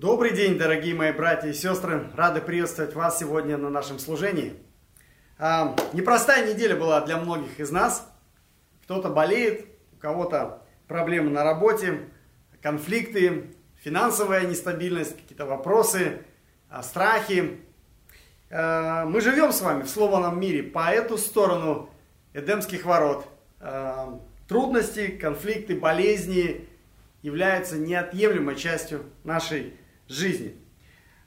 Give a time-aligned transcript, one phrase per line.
[0.00, 2.08] Добрый день, дорогие мои братья и сестры.
[2.14, 4.54] Рады приветствовать вас сегодня на нашем служении.
[5.38, 8.08] А, непростая неделя была для многих из нас.
[8.84, 12.10] Кто-то болеет, у кого-то проблемы на работе,
[12.62, 16.22] конфликты, финансовая нестабильность, какие-то вопросы,
[16.70, 17.58] а, страхи.
[18.52, 21.90] А, мы живем с вами в сломанном мире по эту сторону
[22.34, 23.26] Эдемских ворот.
[23.58, 26.68] А, трудности, конфликты, болезни
[27.22, 29.74] являются неотъемлемой частью нашей.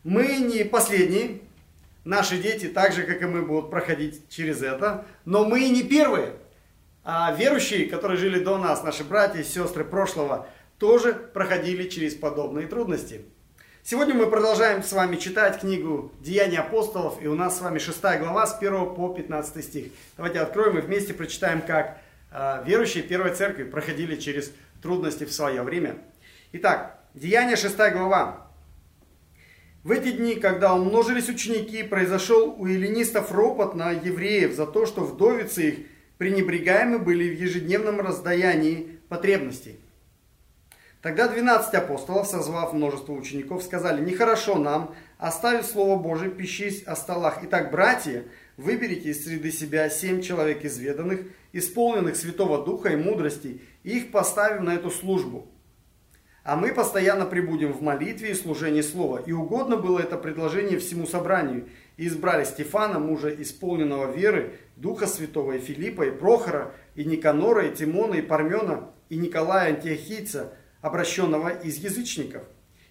[0.04, 1.42] Мы не последние,
[2.04, 6.34] наши дети, так же, как и мы, будут проходить через это, но мы не первые.
[7.04, 10.48] А верующие, которые жили до нас, наши братья и сестры прошлого,
[10.78, 13.22] тоже проходили через подобные трудности.
[13.84, 18.00] Сегодня мы продолжаем с вами читать книгу «Деяния апостолов», и у нас с вами 6
[18.00, 19.92] глава с 1 по 15 стих.
[20.18, 22.00] Давайте откроем и вместе прочитаем, как
[22.32, 24.52] э, верующие Первой Церкви проходили через
[24.84, 25.98] трудности в свое время.
[26.52, 28.51] Итак, Деяния 6 глава.
[29.84, 35.02] В эти дни, когда умножились ученики, произошел у эллинистов ропот на евреев за то, что
[35.02, 35.80] вдовицы их
[36.20, 39.80] пренебрегаемы были в ежедневном раздаянии потребностей.
[41.02, 47.40] Тогда 12 апостолов, созвав множество учеников, сказали, нехорошо нам, оставив Слово Божие, пищись о столах.
[47.42, 48.24] Итак, братья,
[48.58, 51.22] выберите из среды себя семь человек изведанных,
[51.54, 55.48] исполненных Святого Духа и мудрости, и их поставим на эту службу–
[56.44, 59.22] а мы постоянно прибудем в молитве и служении слова.
[59.26, 61.68] И угодно было это предложение всему собранию.
[61.98, 67.76] И избрали Стефана, мужа исполненного веры, Духа Святого, и Филиппа, и Прохора, и Никанора, и
[67.76, 72.44] Тимона, и Пармена, и Николая Антиохийца, обращенного из язычников.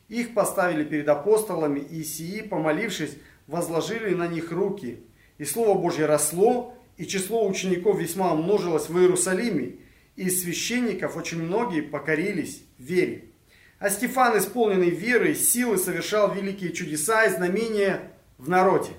[0.09, 3.17] Их поставили перед апостолами, и сии, помолившись,
[3.49, 5.01] возложили на них руки.
[5.39, 9.77] И Слово Божье росло, и число учеников весьма умножилось в Иерусалиме,
[10.15, 13.30] и священников очень многие покорились вере.
[13.81, 18.91] А Стефан, исполненный верой, силы, совершал великие чудеса и знамения в народе.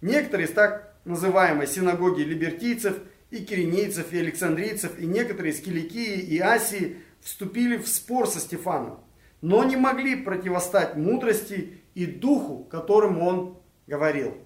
[0.00, 2.96] Некоторые из так называемой синагоги либертийцев
[3.32, 9.00] и киринейцев и александрийцев и некоторые из Киликии и Асии вступили в спор со Стефаном,
[9.40, 14.36] но не могли противостать мудрости и духу, которым он говорил.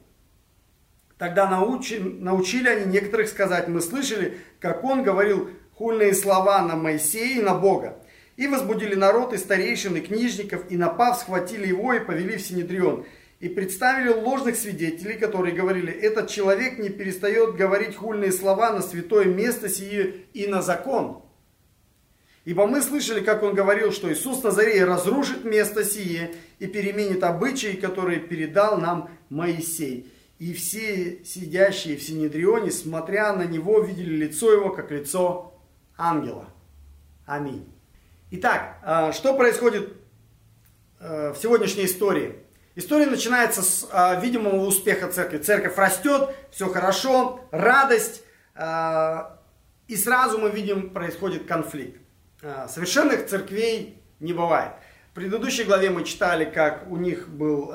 [1.19, 7.38] Тогда научи, научили они некоторых сказать, мы слышали, как он говорил хульные слова на Моисея
[7.38, 7.98] и на Бога.
[8.36, 13.06] И возбудили народ и старейшин, и книжников, и напав, схватили его и повели в Синедрион.
[13.41, 19.26] И представили ложных свидетелей, которые говорили, этот человек не перестает говорить хульные слова на святое
[19.26, 21.22] место сие и на закон.
[22.44, 27.75] Ибо мы слышали, как он говорил, что Иисус Назарей разрушит место сие и переменит обычаи,
[27.75, 30.12] которые передал нам Моисей.
[30.38, 35.54] И все сидящие в Синедрионе, смотря на него, видели лицо его, как лицо
[35.96, 36.48] ангела.
[37.25, 37.66] Аминь.
[38.28, 39.92] Итак, э, что происходит
[40.98, 42.34] э, в сегодняшней истории?
[42.75, 45.38] История начинается с э, видимого успеха церкви.
[45.38, 48.22] Церковь растет, все хорошо, радость.
[49.87, 52.00] И сразу мы видим, происходит конфликт.
[52.69, 54.72] Совершенных церквей не бывает.
[55.10, 57.70] В предыдущей главе мы читали, как у них был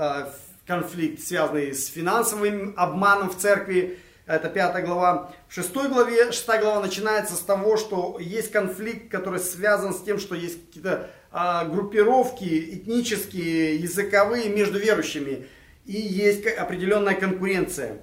[0.66, 5.32] конфликт, связанный с финансовым обманом в церкви это пятая глава.
[5.48, 10.20] В шестой главе, шестая глава начинается с того, что есть конфликт, который связан с тем,
[10.20, 15.48] что есть какие-то а, группировки этнические, языковые между верующими.
[15.86, 18.02] И есть определенная конкуренция.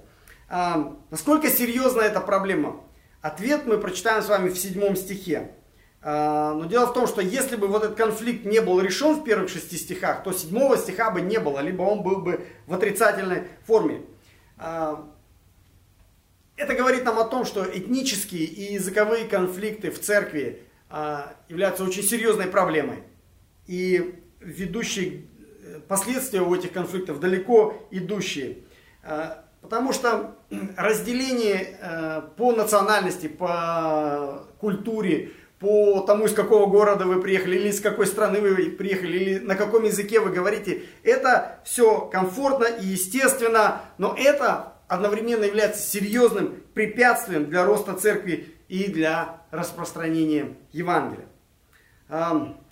[0.48, 2.80] А, насколько серьезна эта проблема?
[3.20, 5.52] Ответ мы прочитаем с вами в седьмом стихе.
[6.00, 9.24] А, но дело в том, что если бы вот этот конфликт не был решен в
[9.24, 13.48] первых шести стихах, то седьмого стиха бы не было, либо он был бы в отрицательной
[13.66, 14.02] форме.
[14.56, 15.08] А,
[16.58, 22.02] это говорит нам о том, что этнические и языковые конфликты в церкви а, являются очень
[22.02, 23.04] серьезной проблемой.
[23.66, 25.22] И ведущие
[25.62, 28.58] э, последствия у этих конфликтов далеко идущие.
[29.04, 30.36] А, потому что
[30.76, 35.30] разделение э, по национальности, по культуре,
[35.60, 39.54] по тому, из какого города вы приехали, или из какой страны вы приехали, или на
[39.54, 47.46] каком языке вы говорите, это все комфортно и естественно, но это одновременно является серьезным препятствием
[47.46, 51.26] для роста церкви и для распространения Евангелия.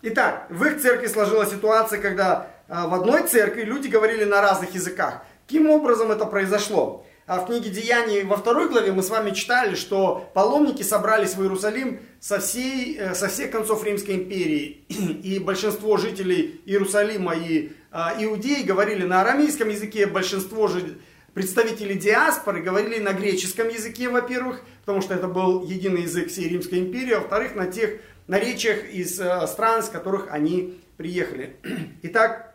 [0.03, 4.75] Итак, в их церкви сложилась ситуация, когда а, в одной церкви люди говорили на разных
[4.75, 5.23] языках.
[5.47, 7.05] Каким образом это произошло?
[7.27, 11.43] А в книге Деяний во второй главе мы с вами читали, что паломники собрались в
[11.43, 14.87] Иерусалим со, всей, э, со всех концов Римской империи.
[14.89, 21.01] И большинство жителей Иерусалима и а, иудеи говорили на арамейском языке, большинство жителей
[21.37, 26.79] представители диаспоры говорили на греческом языке, во-первых, потому что это был единый язык всей Римской
[26.79, 31.57] империи, а во-вторых, на тех наречиях из э, стран, с которых они приехали.
[32.05, 32.55] Итак,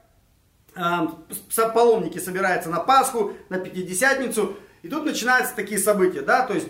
[0.73, 6.69] паломники собираются на Пасху, на Пятидесятницу, и тут начинаются такие события, да, то есть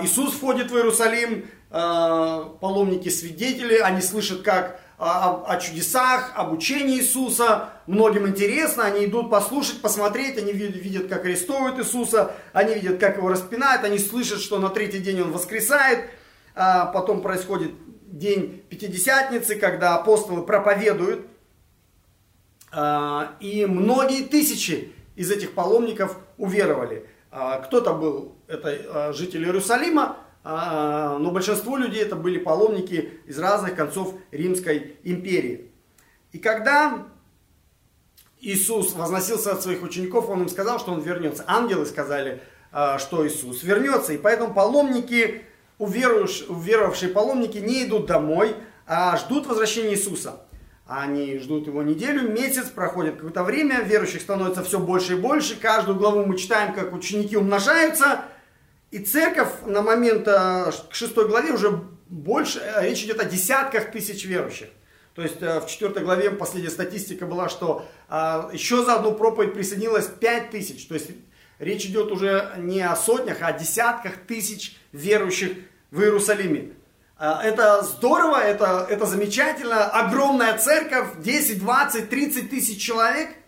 [0.00, 7.70] Иисус входит в Иерусалим, паломники-свидетели, они слышат, как о, о чудесах, об учении Иисуса.
[7.86, 13.30] Многим интересно, они идут послушать, посмотреть, они видят, как арестовывают Иисуса, они видят, как его
[13.30, 16.10] распинают, они слышат, что на третий день он воскресает.
[16.54, 17.72] А потом происходит
[18.06, 21.26] день Пятидесятницы, когда апостолы проповедуют.
[22.70, 27.06] А, и многие тысячи из этих паломников уверовали.
[27.30, 33.76] А, кто-то был, это а, жители Иерусалима, но большинство людей это были паломники из разных
[33.76, 35.70] концов Римской империи.
[36.32, 37.06] И когда
[38.40, 41.44] Иисус возносился от своих учеников, он им сказал, что он вернется.
[41.46, 42.40] Ангелы сказали,
[42.72, 44.14] а, что Иисус вернется.
[44.14, 45.42] И поэтому паломники,
[45.78, 48.56] уверовавшие паломники не идут домой,
[48.86, 50.40] а ждут возвращения Иисуса.
[50.86, 55.60] Они ждут его неделю, месяц, проходит какое-то время, верующих становится все больше и больше.
[55.60, 58.24] Каждую главу мы читаем, как ученики умножаются–
[58.90, 63.92] и церковь на момент э, к шестой главе уже больше, э, речь идет о десятках
[63.92, 64.68] тысяч верующих.
[65.14, 67.86] То есть э, в четвертой главе последняя статистика была, что
[68.52, 70.86] еще за одну проповедь присоединилось пять тысяч.
[70.86, 71.10] То есть
[71.60, 75.52] речь идет уже не о сотнях, а о десятках тысяч верующих
[75.92, 76.72] в Иерусалиме.
[77.18, 79.84] Это здорово, это, это замечательно.
[79.84, 83.28] Огромная церковь, 10, 20, 30 тысяч человек–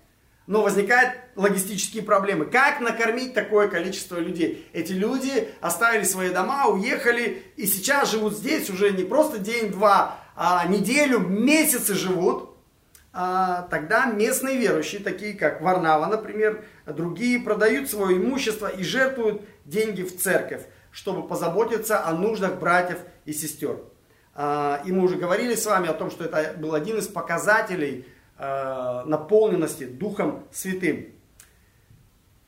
[0.46, 2.46] но возникают логистические проблемы.
[2.46, 4.68] Как накормить такое количество людей?
[4.72, 10.66] Эти люди оставили свои дома, уехали и сейчас живут здесь уже не просто день-два, а
[10.66, 12.50] неделю, месяцы живут.
[13.14, 20.02] А, тогда местные верующие, такие как Варнава, например, другие, продают свое имущество и жертвуют деньги
[20.02, 23.80] в церковь, чтобы позаботиться о нуждах братьев и сестер.
[24.34, 28.06] А, и мы уже говорили с вами о том, что это был один из показателей
[29.06, 31.12] наполненности Духом Святым.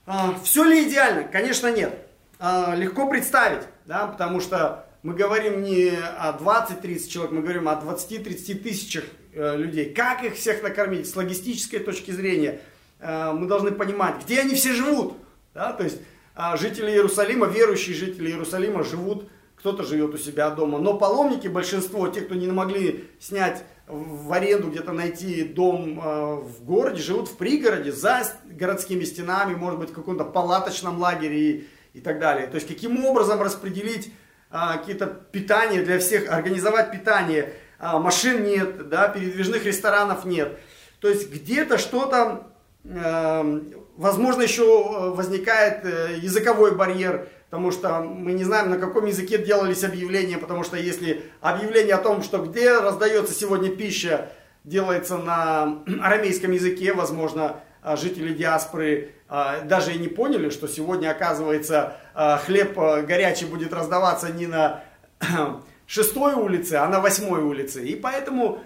[0.07, 1.25] А, Все ли идеально?
[1.25, 2.07] Конечно, нет.
[2.39, 7.75] А, легко представить, да, потому что мы говорим не о 20-30 человек, мы говорим о
[7.75, 9.93] 20-30 тысячах э, людей.
[9.93, 12.61] Как их всех накормить с логистической точки зрения?
[13.01, 15.15] Э, мы должны понимать, где они все живут.
[15.55, 15.73] Да?
[15.73, 15.99] То есть
[16.35, 20.79] а, жители Иерусалима, верующие жители Иерусалима живут, кто-то живет у себя дома.
[20.79, 26.65] Но паломники, большинство, те, кто не могли снять в аренду где-то найти дом э, в
[26.65, 32.01] городе, живут в пригороде, за городскими стенами, может быть, в каком-то палаточном лагере и, и
[32.01, 32.47] так далее.
[32.47, 34.13] То есть, каким образом распределить
[34.51, 37.53] э, какие-то питания для всех, организовать питание.
[37.79, 40.59] Э, машин нет, да, передвижных ресторанов нет.
[41.01, 42.49] То есть, где-то что-то,
[42.85, 43.61] э,
[43.97, 49.85] возможно, еще возникает э, языковой барьер, потому что мы не знаем, на каком языке делались
[49.85, 54.33] объявления, потому что если объявление о том, что где раздается сегодня пища,
[54.65, 61.13] делается на арамейском языке, возможно, а, жители диаспоры а, даже и не поняли, что сегодня,
[61.13, 64.83] оказывается, а, хлеб горячий будет раздаваться не на
[65.87, 67.85] шестой улице, а на восьмой улице.
[67.85, 68.65] И поэтому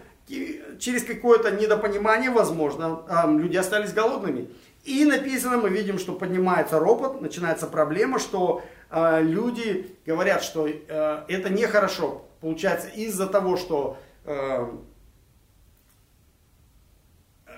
[0.79, 3.02] через какое-то недопонимание, возможно,
[3.38, 4.49] люди остались голодными.
[4.85, 11.50] И написано, мы видим, что поднимается ропот, начинается проблема, что люди говорят, что э, это
[11.50, 12.26] нехорошо.
[12.40, 14.67] Получается, из-за того, что э,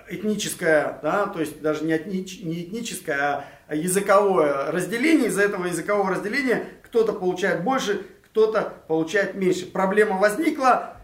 [0.08, 6.10] этническое, да, то есть даже не, этнич, не этническое, а языковое разделение, из-за этого языкового
[6.10, 9.66] разделения кто-то получает больше, кто-то получает меньше.
[9.66, 10.96] Проблема возникла,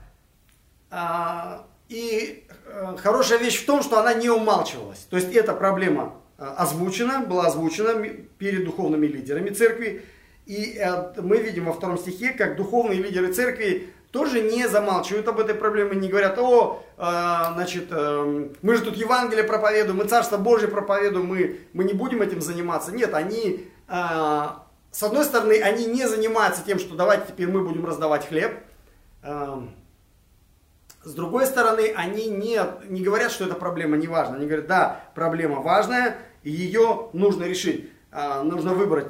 [0.90, 5.06] а, и Э, хорошая вещь в том, что она не умалчивалась.
[5.10, 7.94] То есть эта проблема озвучена, была озвучена
[8.38, 10.04] перед духовными лидерами церкви.
[10.46, 15.38] И э, мы видим во втором стихе, как духовные лидеры церкви тоже не замалчивают об
[15.40, 21.26] этой проблеме, не говорят, о, значит, мы же тут Евангелие проповедуем, мы Царство Божие проповедуем,
[21.26, 22.92] мы, мы не будем этим заниматься.
[22.92, 28.26] Нет, они, с одной стороны, они не занимаются тем, что давайте теперь мы будем раздавать
[28.26, 28.52] хлеб,
[29.22, 34.36] с другой стороны, они не, не говорят, что эта проблема не важна.
[34.36, 37.90] Они говорят, да, проблема важная, ее нужно решить.
[38.44, 39.08] Нужно выбрать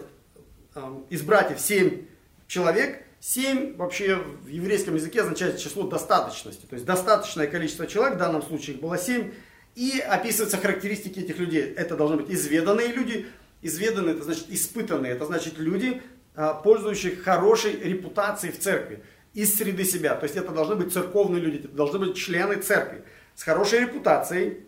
[1.11, 2.07] из братьев 7
[2.47, 3.03] человек.
[3.21, 6.67] 7 вообще в еврейском языке означает число достаточности.
[6.67, 9.33] То есть достаточное количество человек, в данном случае их было 7.
[9.75, 11.63] И описываются характеристики этих людей.
[11.63, 13.27] Это должны быть изведанные люди.
[13.63, 15.13] Изведанные, это значит испытанные.
[15.13, 16.03] Это значит люди,
[16.35, 19.03] а, пользующие хорошей репутацией в церкви
[19.35, 20.15] из среды себя.
[20.15, 23.03] То есть это должны быть церковные люди, это должны быть члены церкви
[23.35, 24.65] с хорошей репутацией,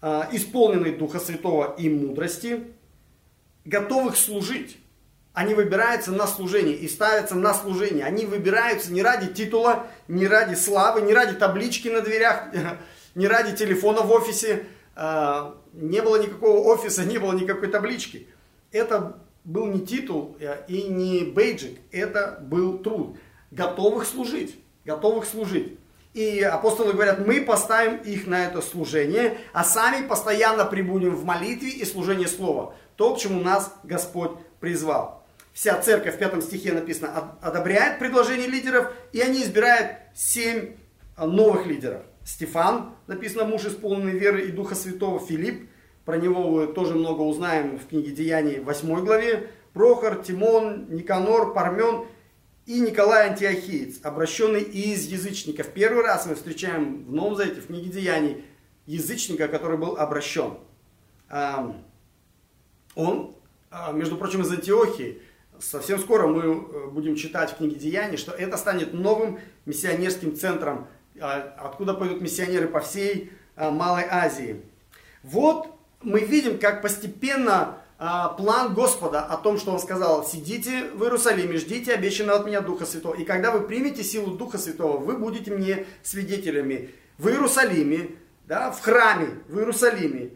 [0.00, 2.64] а, исполненные Духа Святого и мудрости,
[3.64, 4.78] готовых служить.
[5.38, 8.04] Они выбираются на служение и ставятся на служение.
[8.04, 12.46] Они выбираются не ради титула, не ради славы, не ради таблички на дверях,
[13.14, 14.64] не ради телефона в офисе.
[14.96, 18.26] а, не было никакого офиса, не было никакой таблички.
[18.72, 23.16] Это был не титул э, и не бейджик, это был труд.
[23.52, 25.78] Готовых служить, готовых служить.
[26.14, 31.70] И апостолы говорят, мы поставим их на это служение, а сами постоянно прибудем в молитве
[31.70, 32.74] и служении слова.
[32.96, 35.17] То, к чему нас Господь призвал.
[35.58, 40.76] Вся церковь в пятом стихе написано, одобряет предложение лидеров, и они избирают семь
[41.16, 42.04] новых лидеров.
[42.24, 45.68] Стефан, написано, муж исполненный веры и Духа Святого, Филипп,
[46.04, 52.04] про него вы тоже много узнаем в книге Деяний 8 главе, Прохор, Тимон, Никанор, Пармен
[52.64, 55.70] и Николай Антиохиец, обращенный из язычников.
[55.70, 58.44] Первый раз мы встречаем в Новом Завете, в книге Деяний,
[58.86, 60.54] язычника, который был обращен.
[62.94, 63.34] Он,
[63.72, 65.20] а, между прочим, из Антиохии,
[65.60, 70.86] совсем скоро мы э, будем читать в книге Деяний, что это станет новым миссионерским центром,
[71.20, 74.62] а, откуда пойдут миссионеры по всей а, Малой Азии.
[75.22, 75.68] Вот
[76.02, 81.92] мы видим, как постепенно план Господа о том, что Он сказал, сидите в Иерусалиме, ждите
[81.92, 83.16] обещанного от меня Духа Святого.
[83.16, 88.10] И когда вы примете силу Духа Святого, вы будете мне свидетелями в Иерусалиме,
[88.46, 90.30] да, в храме в Иерусалиме.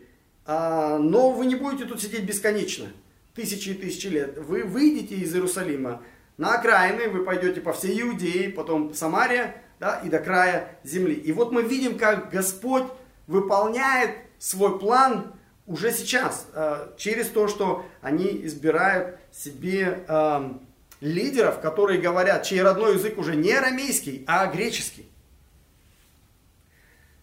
[0.45, 2.88] Но вы не будете тут сидеть бесконечно
[3.35, 6.03] тысячи и тысячи лет, вы выйдете из Иерусалима
[6.37, 11.15] на окраины, вы пойдете по всей Иудее, потом Самария, да, и до края земли.
[11.15, 12.85] И вот мы видим, как Господь
[13.27, 15.33] выполняет свой план
[15.67, 20.53] уже сейчас, э, через то, что они избирают себе э,
[21.01, 25.09] лидеров, которые говорят, чей родной язык уже не арамейский, а греческий.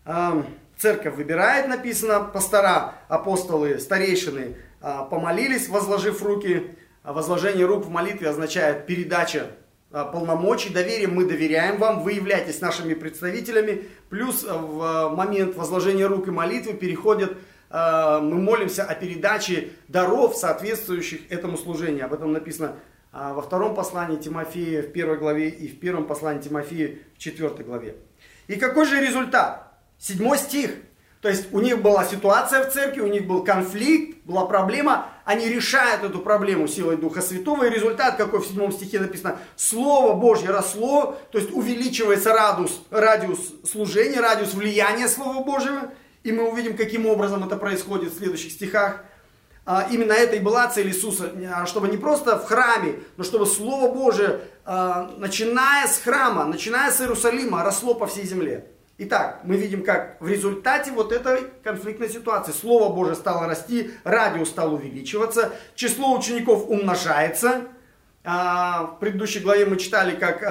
[0.06, 0.44] Э,
[0.78, 6.76] церковь выбирает, написано, пастора, апостолы, старейшины помолились, возложив руки.
[7.04, 9.52] А возложение рук в молитве означает передача
[9.92, 13.86] а, полномочий, доверие, мы доверяем вам, вы являетесь нашими представителями.
[14.10, 17.38] Плюс в момент возложения рук и молитвы переходит,
[17.72, 22.06] мы молимся о передаче даров, соответствующих этому служению.
[22.06, 22.76] Об этом написано
[23.12, 27.96] во втором послании Тимофея в первой главе и в первом послании Тимофея в четвертой главе.
[28.48, 29.72] И какой же результат?
[30.00, 30.72] Седьмой стих–
[31.22, 35.50] то есть у них была ситуация в церкви, у них был конфликт, была проблема, они
[35.50, 40.50] решают эту проблему силой Духа Святого, и результат, какой в седьмом стихе написано, Слово Божье
[40.50, 45.92] росло, то есть увеличивается радиус, радиус служения, радиус влияния Слова Божьего,
[46.24, 49.04] и мы увидим, каким образом это происходит в следующих стихах.
[49.66, 53.46] А, именно это и была цель Иисуса, а, чтобы не просто в храме, но чтобы
[53.46, 58.66] Слово Божие, а, начиная с храма, начиная с Иерусалима, росло по всей земле.
[59.02, 64.50] Итак, мы видим, как в результате вот этой конфликтной ситуации Слово Божие стало расти, радиус
[64.50, 67.62] стал увеличиваться, число учеников умножается.
[68.26, 70.44] А, в предыдущей главе мы читали, как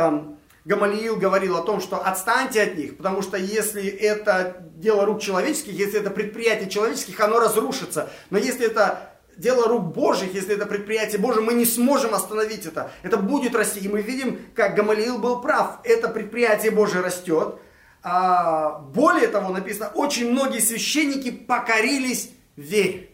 [0.64, 5.75] Гамалиил говорил о том, что отстаньте от них, потому что если это дело рук человеческих,
[5.75, 8.09] если это предприятие человеческих, оно разрушится.
[8.31, 12.90] Но если это дело рук Божьих, если это предприятие Божие, мы не сможем остановить это.
[13.02, 13.81] Это будет расти.
[13.81, 15.81] И мы видим, как Гамалиил был прав.
[15.85, 17.59] Это предприятие Божие растет.
[18.02, 23.11] А, более того, написано, очень многие священники покорились вере.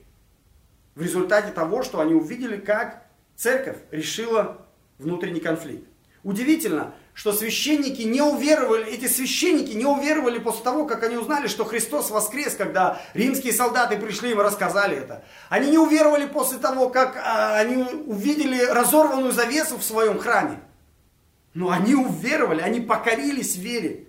[0.94, 3.04] В результате того, что они увидели, как
[3.36, 4.66] церковь решила
[4.98, 5.88] внутренний конфликт.
[6.22, 11.64] Удивительно, что священники не уверовали, эти священники не уверовали после того, как они узнали, что
[11.64, 15.24] Христос воскрес, когда римские солдаты пришли им и рассказали это.
[15.48, 17.76] Они не уверовали после того, как а, они
[18.06, 20.60] увидели разорванную завесу в своем храме.
[21.52, 24.08] Но они уверовали, они покорились вере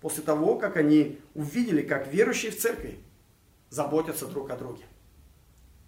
[0.00, 2.98] после того, как они увидели, как верующие в церкви
[3.68, 4.84] заботятся друг о друге.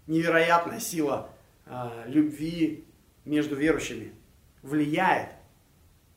[0.07, 1.31] Невероятная сила
[1.67, 2.87] э, любви
[3.25, 4.13] между верующими
[4.63, 5.31] влияет,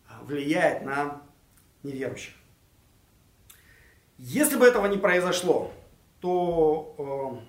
[0.07, 1.21] а, влияет на
[1.83, 2.33] неверующих.
[4.17, 5.73] Если бы этого не произошло,
[6.21, 7.45] то, э,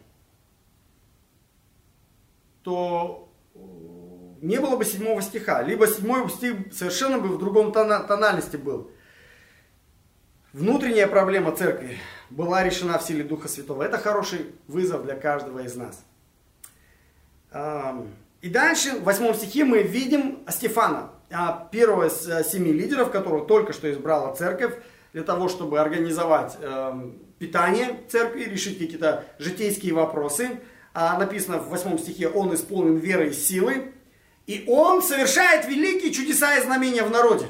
[2.63, 3.59] то э,
[4.43, 5.63] не было бы седьмого стиха.
[5.63, 8.91] Либо седьмой стих совершенно бы в другом тональности был.
[10.57, 11.99] Внутренняя проблема церкви
[12.31, 13.83] была решена в силе Духа Святого.
[13.83, 16.03] Это хороший вызов для каждого из нас.
[18.41, 23.47] И дальше, в восьмом стихе, мы видим Стефана, а, первого из э, семи лидеров, которого
[23.47, 24.73] только что избрала церковь,
[25.13, 30.61] для того, чтобы организовать эм, питание церкви, решить какие-то житейские вопросы.
[30.95, 33.93] А написано в восьмом стихе, он исполнен верой и силой,
[34.47, 37.45] и он совершает великие чудеса и знамения в народе.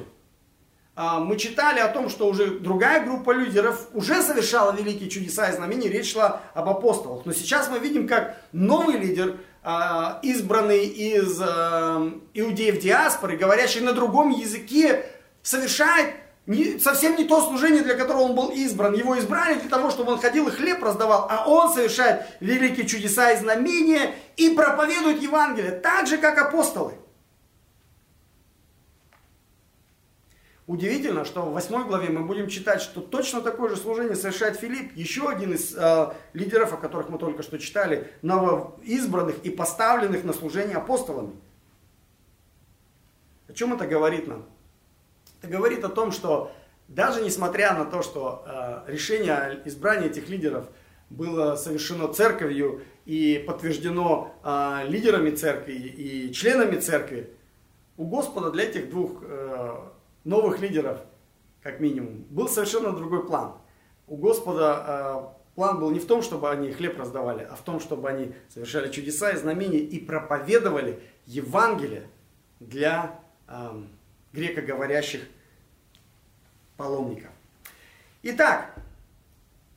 [0.99, 5.53] А, мы читали о том, что уже другая группа лидеров уже совершала великие чудеса и
[5.55, 7.27] знамения, речь шла об апостолах.
[7.27, 13.93] Но сейчас мы видим, как новый лидер, а, избранный из а, иудеев диаспоры, говорящий на
[13.93, 15.05] другом языке,
[15.43, 16.15] совершает
[16.47, 18.95] не, совсем не то служение, для которого он был избран.
[18.95, 23.33] Его избрали для того, чтобы он ходил и хлеб раздавал, а он совершает великие чудеса
[23.33, 26.95] и знамения и проповедует Евангелие, так же, как апостолы.
[30.67, 34.97] Удивительно, что в 8 главе мы будем читать, что точно такое же служение совершает Филипп,
[34.97, 40.33] еще один из э, лидеров, о которых мы только что читали, новоизбранных и поставленных на
[40.33, 41.37] служение апостолами.
[43.49, 44.45] О чем это говорит нам?
[45.41, 46.51] Это говорит о том, что
[46.89, 50.67] даже несмотря на то, что э, решение избрания этих лидеров
[51.11, 57.31] было совершено церковью и подтверждено э, лидерами церкви и членами церкви,
[57.97, 59.77] у Господа для этих двух э,
[60.27, 60.99] новых лидеров,
[61.63, 63.55] как минимум, был совершенно другой план.
[64.07, 67.81] У Господа э, план был не в том, чтобы они хлеб раздавали, а в том,
[67.81, 72.09] чтобы они совершали чудеса и знамения и проповедовали Евангелие
[72.61, 73.19] для
[73.49, 73.83] э,
[74.33, 75.23] грекоговорящих
[76.77, 77.31] паломников.
[78.23, 78.75] Итак,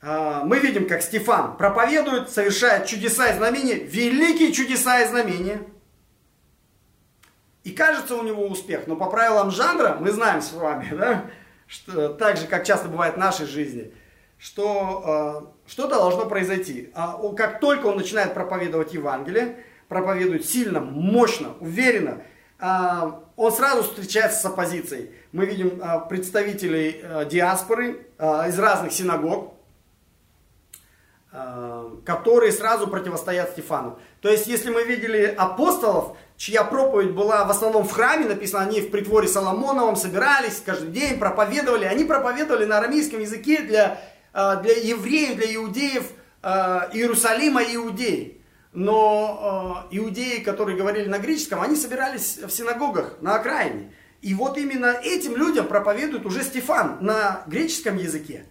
[0.02, 5.62] э, мы видим, как Стефан проповедует, совершает чудеса и знамения, великие чудеса и знамения–
[7.64, 11.26] и кажется у него успех, но по правилам жанра мы знаем с вами, да,
[11.68, 13.94] что так же, как часто бывает в нашей жизни,
[14.38, 16.92] что э, что-то должно произойти.
[16.96, 22.22] А он, как только он начинает проповедовать Евангелие, проповедует сильно, мощно, уверенно,
[22.60, 25.12] э, он сразу встречается с оппозицией.
[25.34, 29.54] Мы видим э, представителей э, диаспоры э, из разных синагог,
[31.34, 34.00] э, которые сразу противостоят Стефану.
[34.22, 38.80] То есть, если мы видели апостолов, чья проповедь была в основном в храме, написано, они
[38.80, 41.84] в притворе Соломоновом собирались каждый день, проповедовали.
[41.84, 44.02] Они проповедовали на арамейском языке для,
[44.34, 46.06] э, для евреев, для иудеев
[46.42, 46.48] э,
[46.94, 48.42] Иерусалима и Иудеи.
[48.72, 53.94] Но э, иудеи, которые говорили на греческом, они собирались в синагогах на окраине.
[54.22, 58.46] И вот именно этим людям проповедует уже Стефан на греческом языке.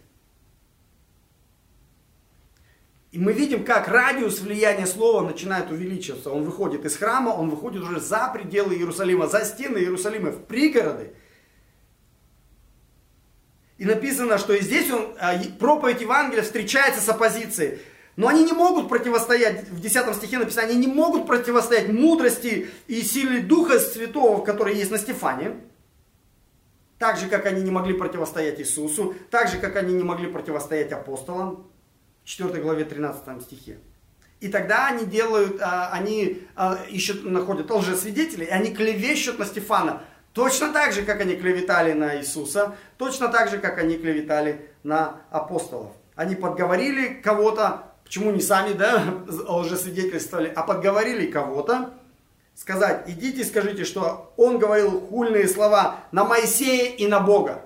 [3.11, 6.31] И мы видим, как радиус влияния слова начинает увеличиваться.
[6.31, 11.15] Он выходит из храма, он выходит уже за пределы Иерусалима, за стены Иерусалима, в пригороды.
[13.79, 17.79] И написано, что и здесь он, а, проповедь Евангелия встречается с оппозицией.
[18.17, 23.03] Но они не могут противостоять, в 10 стихе написано, они не могут противостоять мудрости и
[23.03, 25.61] силе Духа Святого, который есть на Стефане.
[26.99, 30.91] Так же, как они не могли противостоять Иисусу, так же, как они не могли противостоять
[30.91, 31.71] апостолам.
[32.29, 33.79] 4 главе 13 стихе.
[34.41, 40.03] И тогда они делают, а, они а, ищут, находят лжесвидетелей, и они клевещут на Стефана.
[40.35, 45.23] Точно так же, как они клеветали на Иисуса, точно так же, как они клеветали на
[45.31, 45.91] апостолов.
[46.15, 51.95] Они подговорили кого-то, почему не сами, да, лжесвидетельствовали, а подговорили кого-то
[52.55, 57.65] сказать, идите скажите, что он говорил хульные слова на Моисея и на Бога.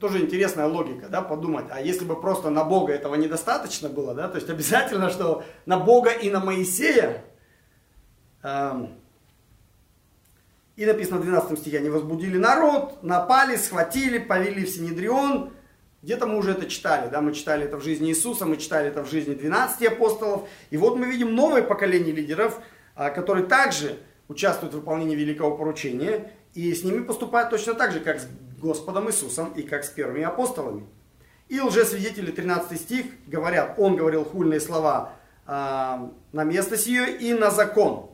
[0.00, 4.28] Тоже интересная логика, да, подумать, а если бы просто на Бога этого недостаточно было, да,
[4.28, 7.22] то есть обязательно, что на Бога и на Моисея,
[8.42, 8.86] э,
[10.76, 15.52] и написано в 12 стихе, они возбудили народ, напали, схватили, повели в Синедрион,
[16.00, 19.04] где-то мы уже это читали, да, мы читали это в жизни Иисуса, мы читали это
[19.04, 22.58] в жизни 12 апостолов, и вот мы видим новое поколение лидеров,
[22.94, 28.00] а, которые также участвуют в выполнении великого поручения, и с ними поступают точно так же,
[28.00, 28.26] как с
[28.60, 30.86] Господом Иисусом и как с первыми апостолами.
[31.48, 35.14] И лжесвидетели 13 стих говорят, он говорил хульные слова
[35.46, 38.10] э, на место сие и на закон.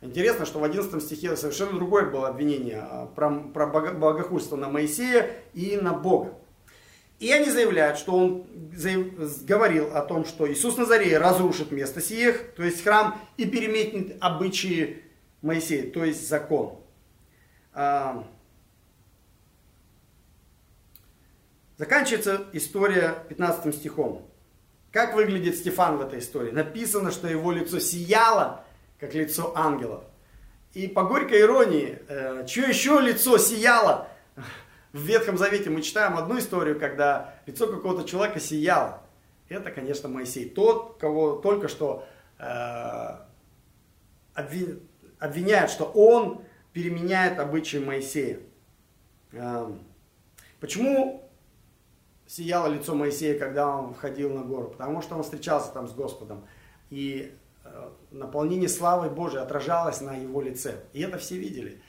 [0.00, 5.28] Интересно, что в 11 стихе совершенно другое было обвинение а, про, про богохульство на Моисея
[5.54, 6.34] и на Бога.
[7.18, 8.46] И они заявляют, что он
[9.42, 15.02] говорил о том, что Иисус Назарей разрушит место сиех, то есть храм, и переметнет обычаи
[15.42, 16.78] Моисея, то есть закон.
[21.76, 24.28] Заканчивается история 15 стихом.
[24.90, 26.50] Как выглядит Стефан в этой истории?
[26.50, 28.64] Написано, что его лицо сияло,
[28.98, 30.02] как лицо ангелов.
[30.74, 34.08] И по горькой иронии, э, чье еще лицо сияло?
[34.92, 39.02] В Ветхом Завете мы читаем одну историю, когда лицо какого-то человека сияло.
[39.48, 40.48] Это, конечно, Моисей.
[40.48, 42.04] Тот, кого только что
[42.40, 43.18] э,
[44.34, 46.42] обвиняют, что он
[46.78, 48.38] переменяет обычаи Моисея.
[49.32, 49.80] Эм,
[50.60, 51.28] почему
[52.24, 54.68] сияло лицо Моисея, когда он входил на гору?
[54.68, 56.46] Потому что он встречался там с Господом.
[56.88, 60.84] И э, наполнение славы Божией отражалось на его лице.
[60.92, 61.82] И это все видели.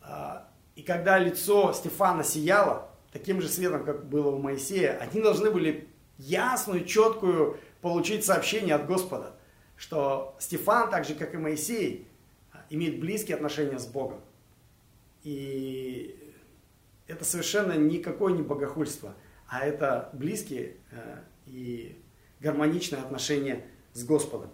[0.00, 0.42] Э,
[0.76, 5.88] и когда лицо Стефана сияло, таким же светом, как было у Моисея, они должны были
[6.18, 9.32] ясную, четкую получить сообщение от Господа,
[9.76, 12.06] что Стефан, так же как и Моисей,
[12.70, 14.20] имеет близкие отношения с Богом.
[15.22, 16.34] И
[17.06, 19.14] это совершенно никакое не богохульство,
[19.48, 22.02] а это близкие э, и
[22.40, 24.50] гармоничные отношения с Господом.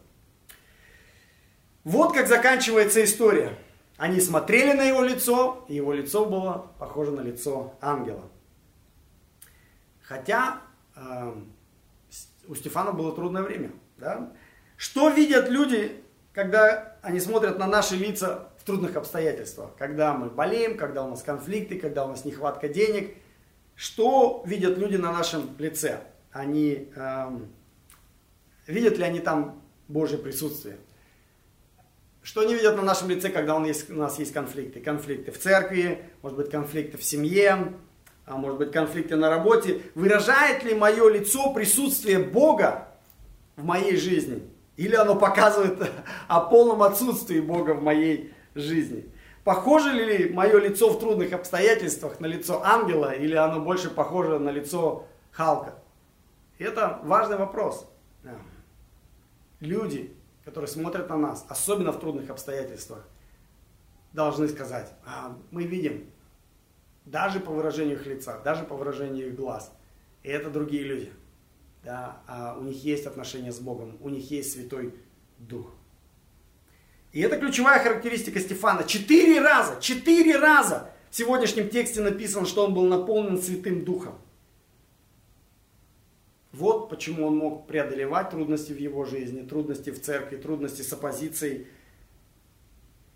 [1.84, 3.56] Вот как заканчивается история.
[3.96, 8.30] Они смотрели на его лицо, и его лицо было похоже на лицо ангела.
[10.02, 10.62] Хотя
[10.96, 11.34] э,
[12.48, 13.72] у Стефана было трудное время.
[13.98, 14.32] Да?
[14.76, 19.70] Что видят люди, когда они смотрят на наши лица в трудных обстоятельствах?
[19.76, 23.16] Когда мы болеем, когда у нас конфликты, когда у нас нехватка денег.
[23.74, 26.00] Что видят люди на нашем лице?
[26.32, 27.38] Они э,
[28.66, 30.76] видят ли они там Божье присутствие?
[32.22, 34.80] Что они видят на нашем лице, когда у нас есть конфликты?
[34.80, 37.72] Конфликты в церкви, может быть, конфликты в семье,
[38.26, 39.80] а может быть, конфликты на работе.
[39.94, 42.88] Выражает ли мое лицо присутствие Бога
[43.56, 44.42] в моей жизни?
[44.80, 45.78] Или оно показывает
[46.26, 49.12] о полном отсутствии Бога в моей жизни?
[49.44, 54.48] Похоже ли мое лицо в трудных обстоятельствах на лицо ангела, или оно больше похоже на
[54.48, 55.74] лицо Халка?
[56.58, 57.86] Это важный вопрос.
[59.60, 63.06] Люди которые смотрят на нас, особенно в трудных обстоятельствах,
[64.12, 66.10] должны сказать, а, мы видим,
[67.04, 69.72] даже по выражению их лица, даже по выражению их глаз,
[70.22, 71.12] и это другие люди.
[71.82, 74.94] Да, а у них есть отношения с Богом, у них есть Святой
[75.38, 75.72] Дух.
[77.12, 78.84] И это ключевая характеристика Стефана.
[78.84, 84.14] Четыре раза, четыре раза в сегодняшнем тексте написано, что он был наполнен Святым Духом.
[86.52, 91.66] Вот почему он мог преодолевать трудности в его жизни, трудности в церкви, трудности с оппозицией.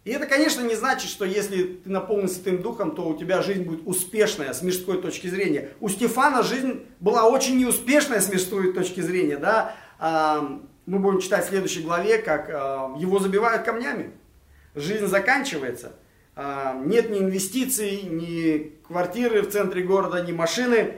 [0.05, 3.62] И это, конечно, не значит, что если ты наполнен Святым Духом, то у тебя жизнь
[3.62, 5.71] будет успешная с мирской точки зрения.
[5.81, 9.38] У Стефана жизнь была очень неуспешная с мирской точки зрения.
[9.38, 9.75] Да?
[9.99, 14.11] А, мы будем читать в следующей главе, как а, его забивают камнями.
[14.75, 15.95] Жизнь заканчивается.
[16.37, 20.97] А, нет ни инвестиций, ни квартиры в центре города, ни машины.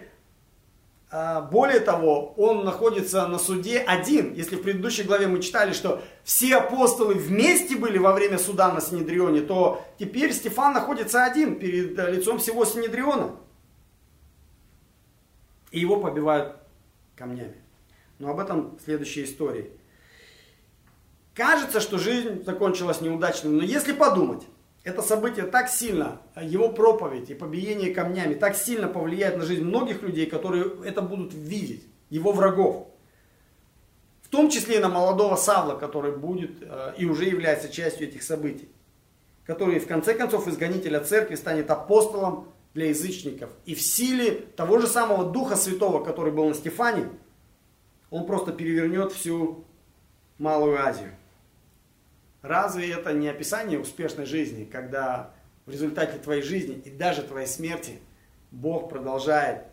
[1.09, 4.35] А, более того, он находится на суде один.
[4.35, 8.81] Если в предыдущей главе мы читали, что все апостолы вместе были во время суда на
[8.81, 13.37] Синедрионе, то теперь Стефан находится один перед э, лицом всего Синедриона.
[15.71, 16.57] И его побивают
[17.15, 17.57] камнями.
[18.19, 19.71] Но об этом в следующей истории.
[21.35, 24.43] Кажется, что жизнь закончилась неудачно, но если подумать,
[24.87, 30.01] это событие так сильно, его проповедь и побиение камнями так сильно повлияет на жизнь многих
[30.03, 32.87] людей, которые это будут видеть, его врагов.
[34.23, 38.23] В том числе и на молодого Савла, который будет э, и уже является частью этих
[38.23, 38.69] событий.
[39.45, 43.51] Который в конце концов изгонителя церкви станет апостолом для язычников.
[43.65, 47.09] И в силе того же самого Духа Святого, который был на Стефане,
[48.11, 49.65] он просто перевернет всю
[50.39, 51.11] Малую Азию.
[52.47, 55.33] Разве это не описание успешной жизни, когда
[55.67, 57.99] в результате твоей жизни и даже твоей смерти
[58.53, 59.65] Бог продолжает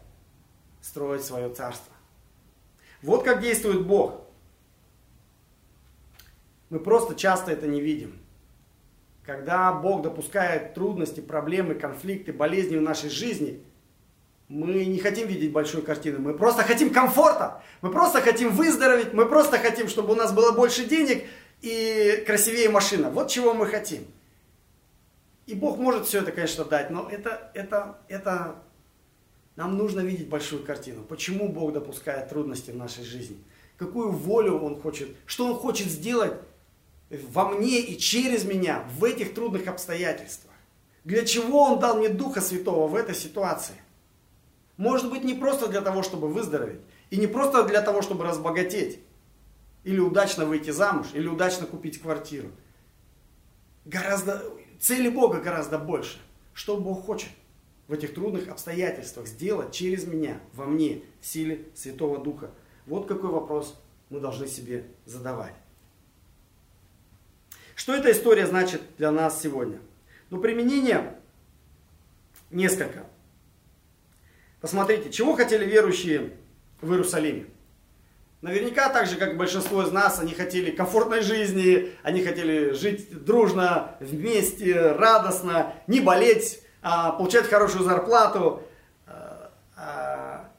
[0.82, 1.94] строить свое царство?
[3.04, 4.22] Вот как действует Бог.
[6.72, 8.20] Мы просто часто это не видим.
[9.24, 13.64] Когда Бог допускает трудности, проблемы, конфликты, болезни в нашей жизни,
[14.48, 19.28] мы не хотим видеть большую картину, мы просто хотим комфорта, мы просто хотим выздороветь, мы
[19.28, 21.26] просто хотим, чтобы у нас было больше денег,
[21.64, 23.10] и красивее машина.
[23.10, 24.06] Вот чего мы хотим.
[25.46, 28.56] И Бог может все это, конечно, дать, но это, это, это
[29.56, 31.04] нам нужно видеть большую картину.
[31.04, 33.38] Почему Бог допускает трудности в нашей жизни?
[33.78, 36.34] Какую волю Он хочет, что Он хочет сделать
[37.10, 40.54] во мне и через меня в этих трудных обстоятельствах?
[41.06, 43.76] Для чего Он дал мне Духа Святого в этой ситуации?
[44.76, 49.00] Может быть, не просто для того, чтобы выздороветь, и не просто для того, чтобы разбогатеть,
[49.84, 52.50] или удачно выйти замуж, или удачно купить квартиру.
[53.86, 54.44] Гораздо,
[54.80, 56.20] цели Бога гораздо больше.
[56.54, 57.30] Что Бог хочет
[57.88, 62.52] в этих трудных обстоятельствах сделать через меня, во мне, в силе Святого Духа.
[62.86, 65.54] Вот какой вопрос мы должны себе задавать.
[67.76, 69.80] Что эта история значит для нас сегодня?
[70.30, 71.20] Ну, применение
[72.52, 73.06] несколько.
[74.62, 76.38] Посмотрите, чего хотели верующие
[76.82, 77.48] в Иерусалиме?
[78.44, 83.96] Наверняка так же, как большинство из нас, они хотели комфортной жизни, они хотели жить дружно,
[84.02, 88.62] вместе, радостно, не болеть, а получать хорошую зарплату
[89.08, 90.50] а, а,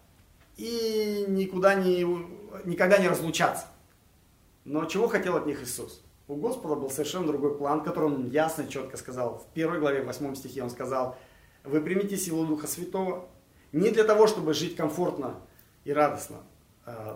[0.57, 2.07] и никуда не,
[2.65, 3.67] никогда не разлучаться.
[4.65, 6.03] Но чего хотел от них Иисус?
[6.27, 9.41] У Господа был совершенно другой план, который он ясно и четко сказал.
[9.41, 11.19] В первой главе, в восьмом стихе он сказал,
[11.65, 13.29] вы примите силу Духа Святого
[13.73, 15.35] не для того, чтобы жить комфортно
[15.85, 16.39] и радостно,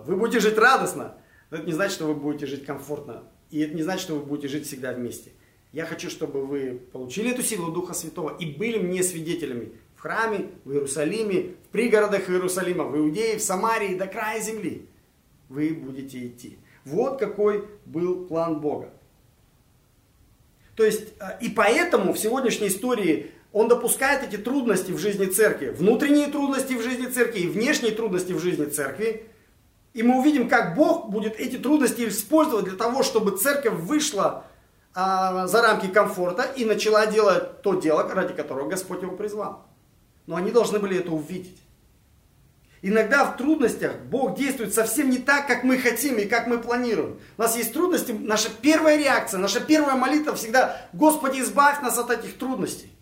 [0.06, 1.16] вы будете жить радостно,
[1.50, 3.24] но это не значит, что вы будете жить комфортно.
[3.50, 5.32] И это не значит, что вы будете жить всегда вместе.
[5.72, 10.50] Я хочу, чтобы вы получили эту силу Духа Святого и были мне свидетелями в храме,
[10.64, 14.88] в Иерусалиме, в пригородах Иерусалима, в Иудее, в Самарии, до края земли.
[15.48, 16.58] Вы будете идти.
[16.84, 18.92] Вот какой был план Бога.
[20.74, 25.70] То есть, э, и поэтому в сегодняшней истории он допускает эти трудности в жизни церкви,
[25.70, 29.24] внутренние трудности в жизни церкви и внешние трудности в жизни церкви.
[29.94, 34.44] И мы увидим, как Бог будет эти трудности использовать для того, чтобы церковь вышла
[34.94, 39.66] а, за рамки комфорта и начала делать то дело, ради которого Господь его призвал.
[40.26, 41.58] Но они должны были это увидеть.
[42.80, 47.18] Иногда в трудностях Бог действует совсем не так, как мы хотим и как мы планируем.
[47.36, 52.10] У нас есть трудности, наша первая реакция, наша первая молитва всегда «Господи, избавь нас от
[52.10, 52.92] этих трудностей».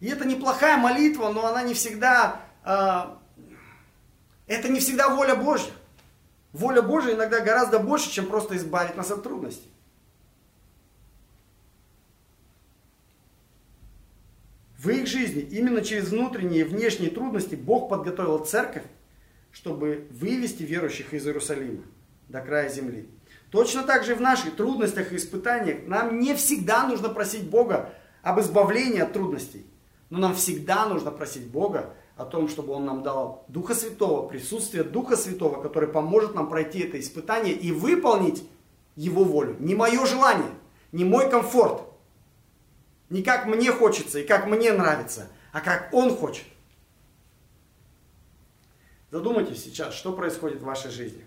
[0.00, 3.04] И это неплохая молитва, но она не всегда, э,
[4.52, 5.72] это не всегда воля Божья.
[6.52, 9.70] Воля Божья иногда гораздо больше, чем просто избавить нас от трудностей.
[14.76, 18.82] В их жизни именно через внутренние и внешние трудности Бог подготовил церковь,
[19.52, 21.84] чтобы вывести верующих из Иерусалима
[22.28, 23.08] до края земли.
[23.50, 28.40] Точно так же в наших трудностях и испытаниях нам не всегда нужно просить Бога об
[28.40, 29.66] избавлении от трудностей.
[30.10, 34.84] Но нам всегда нужно просить Бога о том, чтобы Он нам дал Духа Святого, присутствие
[34.84, 38.44] Духа Святого, который поможет нам пройти это испытание и выполнить
[38.96, 39.56] Его волю.
[39.58, 40.50] Не мое желание,
[40.92, 41.82] не мой комфорт,
[43.08, 46.44] не как мне хочется и как мне нравится, а как Он хочет.
[49.10, 51.26] Задумайтесь сейчас, что происходит в вашей жизни.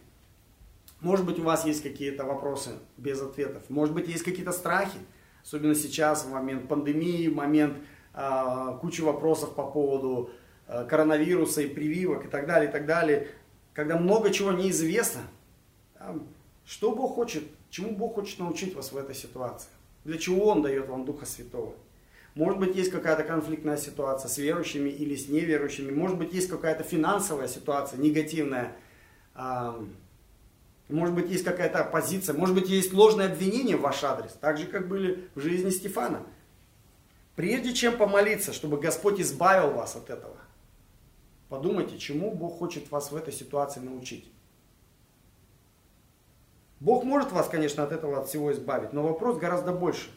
[1.01, 3.69] Может быть, у вас есть какие-то вопросы без ответов.
[3.69, 4.97] Может быть, есть какие-то страхи.
[5.43, 7.77] Особенно сейчас, в момент пандемии, в момент
[8.15, 10.31] э, кучи вопросов по поводу
[10.67, 13.27] коронавируса и прививок и так далее, и так далее.
[13.73, 15.21] Когда много чего неизвестно.
[15.99, 16.17] Э,
[16.65, 19.69] что Бог хочет, чему Бог хочет научить вас в этой ситуации?
[20.03, 21.73] Для чего Он дает вам Духа Святого?
[22.35, 25.91] Может быть, есть какая-то конфликтная ситуация с верующими или с неверующими.
[25.91, 28.75] Может быть, есть какая-то финансовая ситуация негативная.
[30.89, 32.35] Может быть, есть какая-то оппозиция.
[32.35, 34.33] Может быть, есть ложное обвинение в ваш адрес.
[34.41, 36.23] Так же, как были в жизни Стефана.
[37.37, 40.35] Прежде чем помолиться, чтобы Господь избавил вас от этого,
[41.55, 44.29] подумайте, чему Бог хочет вас в этой ситуации научить.
[46.81, 50.09] Бог может вас, конечно, от этого от всего избавить, но вопрос гораздо больше.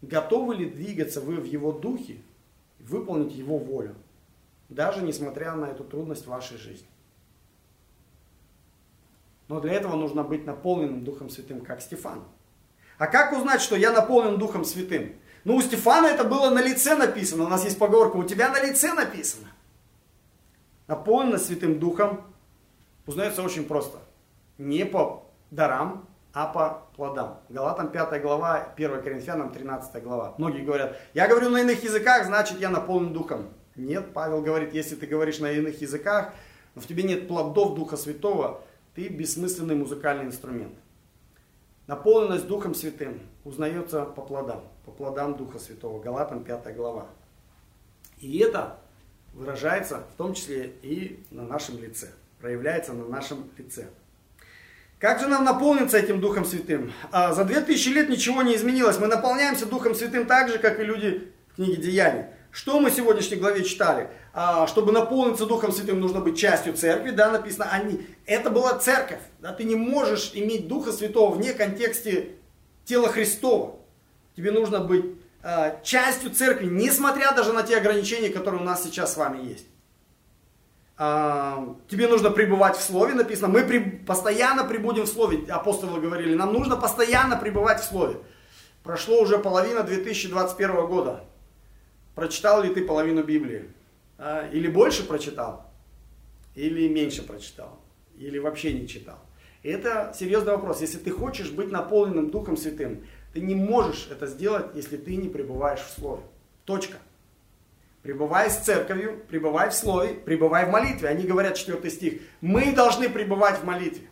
[0.00, 2.16] Готовы ли двигаться вы в Его духе,
[2.80, 3.94] выполнить Его волю,
[4.70, 6.88] даже несмотря на эту трудность в вашей жизни?
[9.48, 12.24] Но для этого нужно быть наполненным Духом Святым, как Стефан.
[12.96, 15.12] А как узнать, что я наполнен Духом Святым?
[15.44, 17.44] Ну, у Стефана это было на лице написано.
[17.44, 19.48] У нас есть поговорка, у тебя на лице написано.
[20.86, 22.22] Наполненность Святым Духом
[23.06, 23.98] узнается очень просто
[24.58, 27.40] не по дарам, а по плодам.
[27.48, 30.34] Галатам 5 глава, 1 Коринфянам 13 глава.
[30.36, 33.48] Многие говорят, я говорю на иных языках, значит я наполнен духом.
[33.76, 36.34] Нет, Павел говорит, если ты говоришь на иных языках,
[36.74, 38.62] но в тебе нет плодов Духа Святого,
[38.94, 40.74] ты бессмысленный музыкальный инструмент.
[41.86, 46.00] Наполненность Духом Святым узнается по плодам, по плодам Духа Святого.
[46.00, 47.06] Галатам 5 глава.
[48.18, 48.78] И это
[49.34, 52.08] выражается в том числе и на нашем лице,
[52.40, 53.88] проявляется на нашем лице.
[54.98, 56.92] Как же нам наполниться этим Духом Святым?
[57.10, 58.98] А, за 2000 лет ничего не изменилось.
[58.98, 62.24] Мы наполняемся Духом Святым так же, как и люди в книге Деяний.
[62.50, 64.08] Что мы в сегодняшней главе читали?
[64.32, 69.18] А, чтобы наполниться Духом Святым, нужно быть частью церкви, да, написано, они, это была церковь,
[69.40, 72.30] да, ты не можешь иметь Духа Святого вне контексте
[72.84, 73.76] тела Христова.
[74.36, 75.04] Тебе нужно быть
[75.82, 79.66] частью церкви, несмотря даже на те ограничения, которые у нас сейчас с вами есть.
[80.96, 83.62] А, тебе нужно пребывать в Слове, написано, мы
[84.06, 88.18] постоянно прибудем в Слове, апостолы говорили, нам нужно постоянно пребывать в Слове.
[88.84, 91.24] Прошло уже половина 2021 года.
[92.14, 93.70] Прочитал ли ты половину Библии?
[94.18, 95.66] А, или больше прочитал?
[96.54, 97.80] Или меньше прочитал?
[98.16, 99.18] Или вообще не читал?
[99.64, 100.80] Это серьезный вопрос.
[100.80, 103.04] Если ты хочешь быть наполненным Духом Святым,
[103.34, 106.22] ты не можешь это сделать, если ты не пребываешь в Слове.
[106.64, 106.96] Точка.
[108.02, 111.08] Пребывай с церковью, пребывай в слове, пребывай в молитве.
[111.08, 114.08] Они говорят, 4 стих, мы должны пребывать в молитве.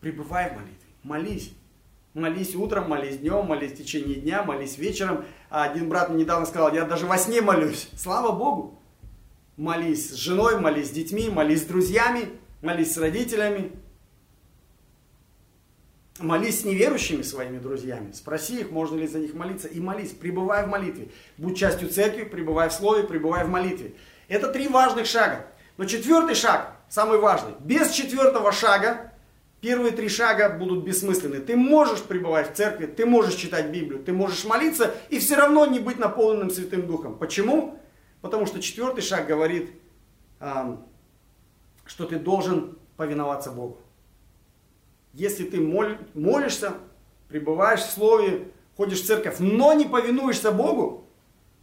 [0.00, 1.52] Пребывай в молитве, молись.
[2.12, 5.24] Молись утром, молись днем, молись в течение дня, молись вечером.
[5.48, 7.88] А один брат мне недавно сказал, я даже во сне молюсь.
[7.96, 8.78] Слава Богу.
[9.56, 12.28] Молись с женой, молись с детьми, молись с друзьями,
[12.60, 13.72] молись с родителями,
[16.18, 20.64] Молись с неверующими своими друзьями, спроси их, можно ли за них молиться, и молись, пребывай
[20.64, 21.10] в молитве.
[21.36, 23.94] Будь частью церкви, пребывай в слове, пребывай в молитве.
[24.26, 25.46] Это три важных шага.
[25.76, 27.52] Но четвертый шаг, самый важный.
[27.60, 29.12] Без четвертого шага
[29.60, 31.40] Первые три шага будут бессмысленны.
[31.40, 35.66] Ты можешь пребывать в церкви, ты можешь читать Библию, ты можешь молиться и все равно
[35.66, 37.18] не быть наполненным Святым Духом.
[37.18, 37.76] Почему?
[38.20, 39.72] Потому что четвертый шаг говорит,
[40.38, 43.80] что ты должен повиноваться Богу.
[45.18, 46.74] Если ты молишься,
[47.28, 51.08] пребываешь в Слове, ходишь в церковь, но не повинуешься Богу,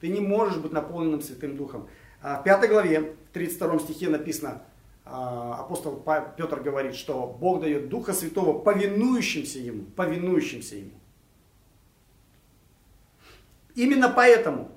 [0.02, 1.88] ты не можешь быть наполненным Святым Духом.
[2.22, 4.64] А в пятой главе, в 32 стихе написано,
[5.06, 6.04] а, апостол
[6.36, 10.92] Петр говорит, что Бог дает Духа Святого повинующимся Ему, повинующимся Ему.
[13.74, 14.70] Именно поэтому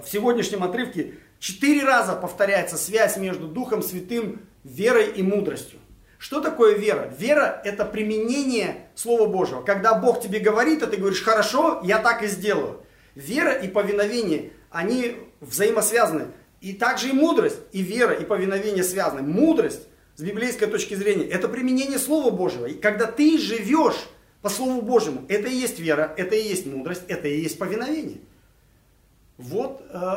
[0.00, 5.80] в сегодняшнем отрывке четыре раза повторяется связь между Духом Святым, верой и мудростью.
[6.22, 7.12] Что такое вера?
[7.18, 9.60] Вера– это применение Слова Божьего.
[9.60, 12.84] Когда Бог тебе говорит, а ты говоришь, хорошо, я так и сделаю.
[13.16, 16.28] Вера и повиновение, они взаимосвязаны.
[16.60, 19.22] И также и мудрость, и вера, и повиновение связаны.
[19.22, 22.66] Мудрость, с библейской точки зрения, это применение Слова Божьего.
[22.66, 24.08] И когда ты живешь
[24.42, 28.20] по Слову Божьему, это и есть вера, это и есть мудрость, это и есть повиновение.
[29.38, 30.14] Вот э,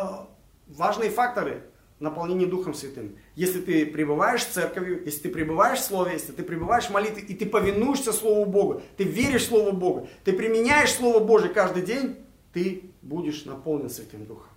[0.67, 1.63] важные факторы
[1.99, 3.15] наполнения Духом Святым.
[3.35, 7.23] Если ты пребываешь в церковью, если ты пребываешь в Слове, если ты пребываешь в молитве,
[7.23, 11.83] и ты повинуешься Слову Бога, ты веришь в Слово Бога, ты применяешь Слово Божье каждый
[11.83, 12.17] день,
[12.53, 14.49] ты будешь наполнен Святым Духом.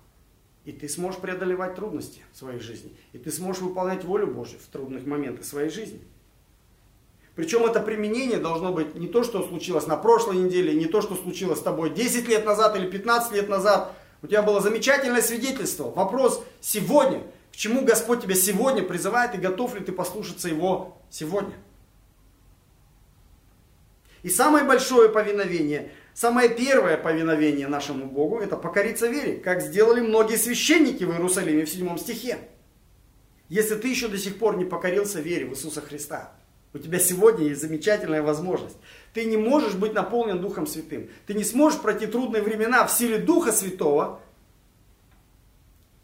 [0.65, 2.95] И ты сможешь преодолевать трудности в своей жизни.
[3.13, 6.01] И ты сможешь выполнять волю Божью в трудных моментах своей жизни.
[7.39, 11.15] Причем это применение должно быть не то, что случилось на прошлой неделе, не то, что
[11.15, 13.95] случилось с тобой 10 лет назад или 15 лет назад.
[14.23, 15.91] У тебя было замечательное свидетельство.
[15.91, 17.23] Вопрос сегодня.
[17.53, 21.55] К чему Господь тебя сегодня призывает и готов ли ты послушаться Его сегодня?
[24.23, 30.37] И самое большое повиновение Самое первое повиновение нашему Богу– это покориться вере, как сделали многие
[30.37, 32.39] священники в Иерусалиме в 7 стихе.
[33.49, 36.33] Если ты еще до сих пор не покорился вере в Иисуса Христа,
[36.75, 38.77] у тебя сегодня есть замечательная возможность.
[39.15, 41.09] Ты не можешь быть наполнен Духом Святым.
[41.27, 44.21] Ты не сможешь пройти трудные времена в силе Духа Святого,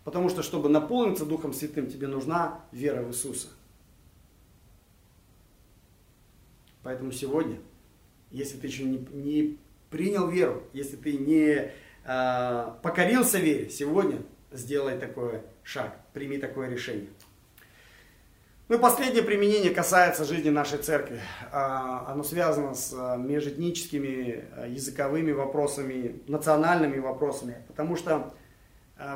[0.05, 3.49] потому что, чтобы наполниться Духом Святым, тебе нужна вера в Иисуса.
[6.83, 7.59] Поэтому сегодня,
[8.31, 9.59] если ты еще не, не
[9.91, 11.73] принял веру, если ты не
[12.05, 17.09] э, покорился вере, сегодня сделай такой шаг, прими такое решение.
[18.69, 21.21] Ну и последнее применение касается жизни нашей церкви.
[21.53, 27.63] А, оно связано с а, межэтническими языковыми вопросами, национальными вопросами.
[27.69, 28.35] Потому что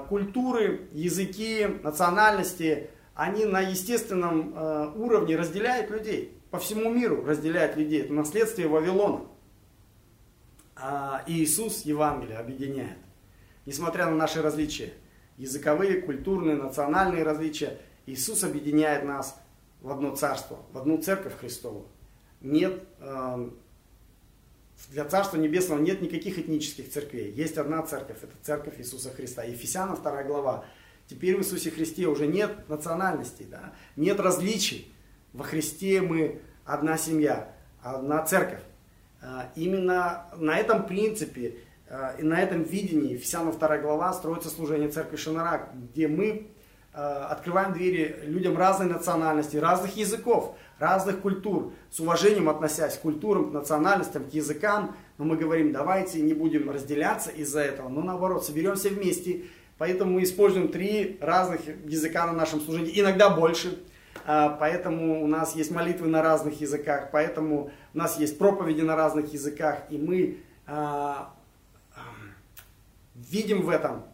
[0.09, 6.37] культуры, языки, национальности, они на естественном уровне разделяют людей.
[6.51, 8.03] По всему миру разделяют людей.
[8.03, 9.21] Это наследствие Вавилона
[10.81, 12.99] а Иисус Евангелие объединяет.
[13.67, 14.93] Несмотря на наши различия,
[15.37, 17.79] языковые, культурные, национальные различия,
[18.09, 19.39] Иисус объединяет нас
[19.81, 21.87] в одно царство, в одну церковь Христову.
[22.41, 23.51] Нет, э,
[24.91, 27.33] для Царства Небесного нет никаких этнических церквей.
[27.33, 29.43] Есть одна церковь, это церковь Иисуса Христа.
[29.43, 30.65] Ефесяна 2 глава.
[31.07, 33.73] Теперь в Иисусе Христе уже нет национальностей, да?
[33.97, 34.93] нет различий.
[35.33, 38.63] Во Христе мы одна семья, одна церковь.
[39.21, 41.57] А, именно на этом принципе
[41.91, 46.49] а, и на этом видении Ефесянам 2 глава строится служение церкви Шанарак, где мы
[46.93, 53.53] открываем двери людям разной национальности, разных языков, разных культур, с уважением относясь к культурам, к
[53.53, 58.89] национальностям, к языкам, но мы говорим, давайте не будем разделяться из-за этого, но наоборот, соберемся
[58.89, 59.45] вместе,
[59.77, 63.79] поэтому мы используем три разных языка на нашем служении, иногда больше,
[64.25, 69.33] поэтому у нас есть молитвы на разных языках, поэтому у нас есть проповеди на разных
[69.33, 71.33] языках, и мы а,
[73.15, 74.05] видим в этом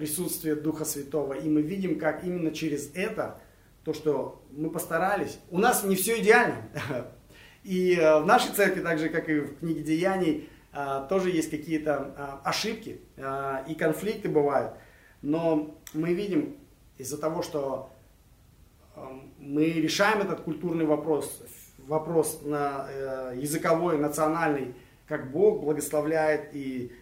[0.00, 3.38] присутствие Духа Святого, и мы видим, как именно через это,
[3.84, 6.56] то, что мы постарались, у нас не все идеально.
[7.62, 11.50] И а, в нашей церкви, так же, как и в книге Деяний, а, тоже есть
[11.50, 13.02] какие-то ошибки
[13.68, 14.72] и конфликты бывают.
[15.20, 16.56] Но мы видим
[16.96, 17.90] из-за того, что
[19.38, 21.42] мы решаем этот культурный вопрос
[21.90, 24.74] вопрос на э, языковой, национальный,
[25.08, 26.92] как Бог благословляет и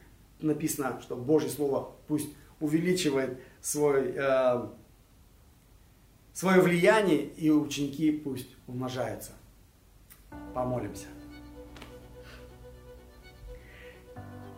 [0.41, 2.31] написано, что Божье Слово пусть
[2.61, 4.67] увеличивает свой, э,
[6.33, 9.33] свое влияние и ученики пусть умножаются.
[10.55, 11.07] Помолимся.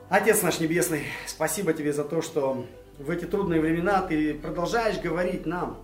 [0.08, 2.66] Отец наш Небесный, спасибо Тебе за то, что
[2.98, 5.78] в эти трудные времена Ты продолжаешь говорить нам.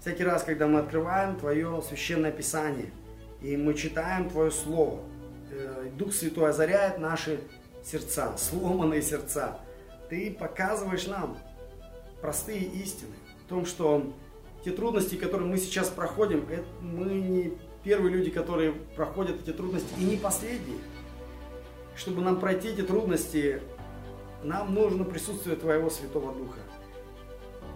[0.00, 2.92] Всякий раз, когда мы открываем Твое Священное Писание–
[3.40, 5.00] и мы читаем Твое Слово.
[5.50, 7.40] Э, Дух Святой озаряет наши
[7.84, 9.58] сердца, сломанные сердца.
[10.08, 11.38] Ты показываешь нам
[12.20, 14.12] простые истины о том, что
[14.64, 17.52] те трудности, которые мы сейчас проходим, это мы не
[17.84, 20.78] первые люди, которые проходят эти трудности, и не последние.
[21.94, 23.60] Чтобы нам пройти эти трудности,
[24.42, 26.60] нам нужно присутствие Твоего Святого Духа.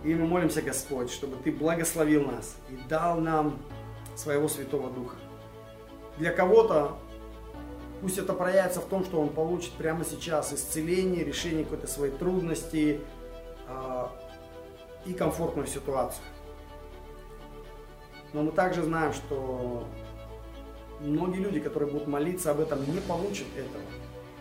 [0.04, 3.58] И мы молимся, Господь, чтобы Ты благословил нас и дал нам
[4.16, 5.16] своего Святого Духа.
[6.18, 6.98] Для кого-то
[8.02, 13.00] пусть это проявится в том, что он получит прямо сейчас исцеление, решение какой-то своей трудности
[13.68, 14.06] э,
[15.06, 16.24] и комфортную ситуацию.
[18.32, 19.86] Но мы также знаем, что
[21.00, 23.84] многие люди, которые будут молиться об этом, не получат этого.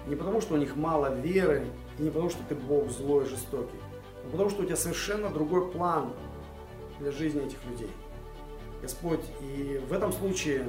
[0.08, 1.68] Не потому, что у них мало веры,
[2.00, 3.80] и не потому, что ты Бог злой и жестокий,
[4.24, 6.14] но потому, что у тебя совершенно другой план
[7.00, 7.92] для жизни этих людей.
[8.82, 10.68] Господь, и в этом случае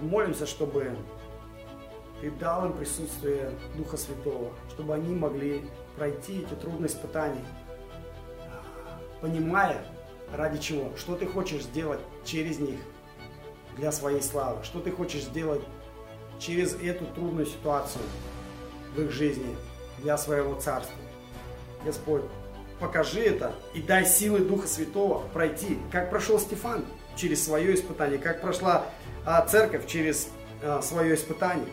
[0.00, 0.94] молимся, чтобы
[2.20, 5.62] Ты дал им присутствие Духа Святого, чтобы они могли
[5.96, 7.44] пройти эти трудные испытания,
[9.20, 9.84] понимая,
[10.32, 12.80] ради чего, что ты хочешь сделать через них
[13.76, 15.62] для своей славы, что ты хочешь сделать
[16.38, 18.04] через эту трудную ситуацию
[18.94, 19.56] в их жизни
[19.98, 20.96] для своего царства.
[21.84, 22.22] Господь,
[22.80, 28.40] покажи это и дай силы Духа Святого пройти, как прошел Стефан через свое испытание, как
[28.40, 28.86] прошла
[29.24, 30.28] а, церковь через
[30.62, 31.68] а, свое испытание.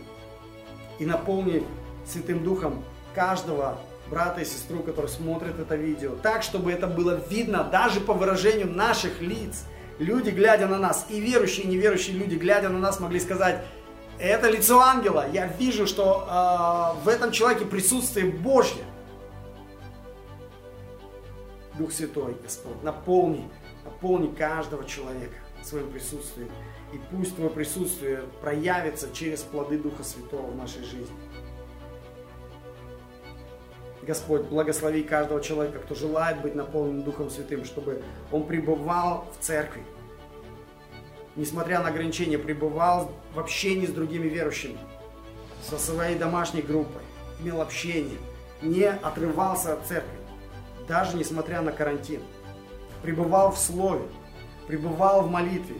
[1.03, 1.65] И наполни
[2.07, 2.81] Святым Духом
[3.13, 3.77] каждого
[4.09, 8.71] брата и сестру, которые смотрят это видео, так, чтобы это было видно даже по выражению
[8.71, 9.65] наших лиц.
[9.99, 13.65] Люди, глядя на нас, и верующие, и неверующие люди, глядя на нас, могли сказать,
[14.17, 15.25] это лицо ангела.
[15.29, 18.85] Я вижу, что э, в этом человеке присутствие Божье.
[21.77, 23.49] Дух Святой, Господь, наполни,
[23.83, 26.47] наполни каждого человека своим присутствием.
[26.93, 31.15] И пусть Твое присутствие проявится через плоды Духа Святого в нашей жизни.
[34.03, 39.83] Господь, благослови каждого человека, кто желает быть наполненным Духом Святым, чтобы он пребывал в церкви,
[41.35, 44.77] несмотря на ограничения, пребывал в общении с другими верующими,
[45.67, 47.01] со своей домашней группой,
[47.39, 48.19] имел общение,
[48.61, 50.17] не отрывался от церкви,
[50.87, 52.21] даже несмотря на карантин,
[53.01, 54.03] пребывал в Слове,
[54.67, 55.77] пребывал в молитве.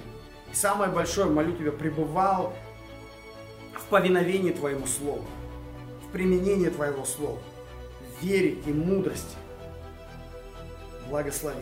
[0.54, 2.54] Самое большое, молю Тебя, пребывал
[3.74, 5.26] в повиновении Твоему Слову,
[6.08, 7.40] в применении Твоего Слова,
[8.20, 9.36] в вере и мудрости.
[11.10, 11.60] Благослови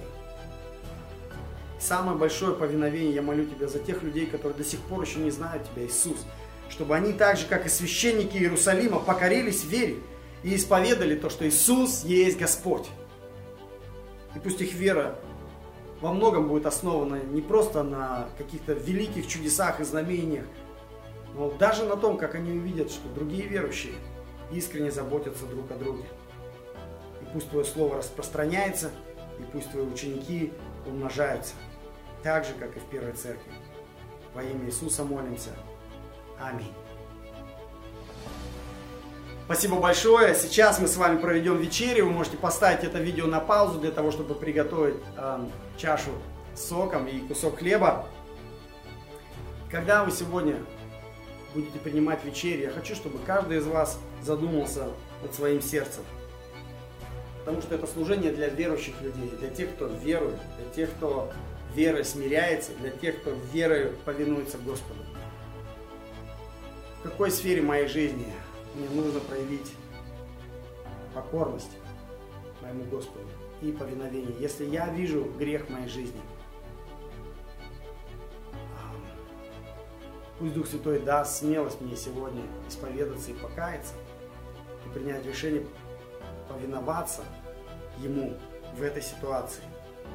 [1.81, 5.31] самое большое повиновение я молю Тебя за тех людей, которые до сих пор еще не
[5.31, 6.25] знают Тебя, Иисус.
[6.69, 9.97] Чтобы они так же, как и священники Иерусалима, покорились вере
[10.43, 12.87] и исповедали то, что Иисус есть Господь.
[14.35, 15.19] И пусть их вера
[16.01, 20.45] во многом будет основана не просто на каких-то великих чудесах и знамениях,
[21.35, 23.93] но даже на том, как они увидят, что другие верующие
[24.51, 26.03] искренне заботятся друг о друге.
[27.21, 28.91] И пусть Твое Слово распространяется,
[29.39, 30.51] и пусть Твои ученики
[30.85, 31.53] умножаются
[32.23, 33.51] так же, как и в Первой Церкви.
[34.33, 35.51] Во имя Иисуса молимся.
[36.39, 36.73] Аминь.
[39.53, 40.33] Спасибо большое.
[40.33, 42.05] Сейчас мы с вами проведем вечерю.
[42.05, 45.39] Вы можете поставить это видео на паузу для того, чтобы приготовить э,
[45.77, 46.11] чашу
[46.55, 48.07] с соком и кусок хлеба.
[49.69, 50.55] Когда вы сегодня
[51.53, 54.87] будете принимать вечерю, я хочу, чтобы каждый из вас задумался
[55.21, 56.05] над своим сердцем.
[57.39, 61.29] Потому что это служение для верующих людей, для тех, кто верует, для тех, кто
[61.75, 65.01] верой смиряется, для тех, кто верой повинуется Господу.
[66.99, 68.27] В какой сфере моей жизни
[68.75, 69.73] мне нужно проявить
[71.13, 71.71] покорность
[72.61, 73.27] моему Господу
[73.61, 76.21] и повиновение, если я вижу грех в моей жизни.
[80.39, 83.93] Пусть Дух Святой даст смелость мне сегодня исповедаться и покаяться,
[84.85, 85.65] и принять решение
[86.49, 87.23] повиноваться
[87.99, 88.35] Ему
[88.75, 89.61] в этой ситуации,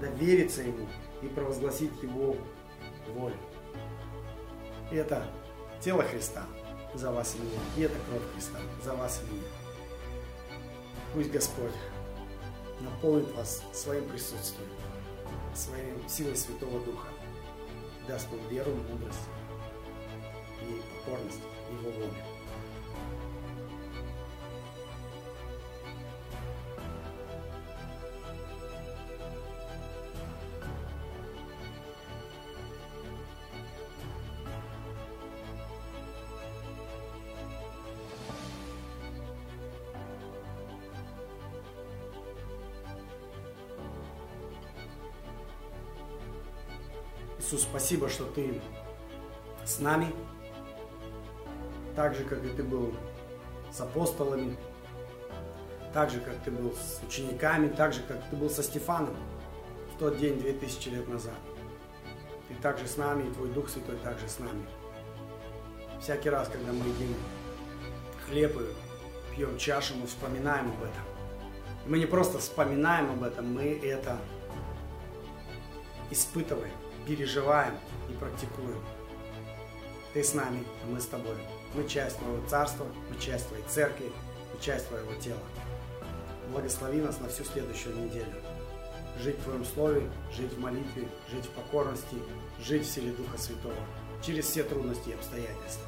[0.01, 0.89] довериться Ему
[1.23, 2.37] и провозгласить Его
[3.15, 3.37] волю.
[4.91, 5.23] Это
[5.81, 6.45] тело Христа
[6.97, 9.49] за вас и меня, и это кровь Христа за вас и меня.
[11.13, 11.73] Пусть Господь
[12.81, 14.69] наполнит вас своим присутствием,
[15.55, 17.09] своей силой Святого Духа,
[18.09, 19.19] даст вам веру, мудрость
[20.63, 21.41] и покорность
[21.71, 22.36] Его воле.
[47.47, 48.61] Иисус, спасибо, что Ты
[49.65, 50.13] с нами,
[51.95, 52.93] так же, как и Ты был
[53.73, 54.57] с апостолами,
[55.95, 59.15] так же, как Ты был с учениками, так же, как Ты был со Стефаном
[59.95, 61.37] в тот день 2000 лет назад.
[62.49, 64.67] Ты также с нами, и Твой Дух Святой также с нами.
[66.01, 67.15] Всякий раз, когда мы едим
[68.27, 71.05] хлеб и пьем чашу, мы вспоминаем об этом.
[71.87, 74.19] И мы не просто вспоминаем об этом, мы это
[76.11, 76.75] испытываем,
[77.07, 77.75] переживаем
[78.11, 78.83] и практикуем.
[80.13, 81.37] Ты с нами, а мы с тобой.
[81.75, 84.11] Мы часть Твоего Царства, мы часть Твоей Церкви,
[84.53, 85.41] мы часть Твоего тела.
[86.51, 88.33] Благослови нас на всю следующую неделю.
[89.23, 92.17] Жить в Твоем Слове, жить в молитве, жить в покорности,
[92.61, 93.75] жить в силе Духа Святого.
[94.23, 95.87] Через все трудности и обстоятельства.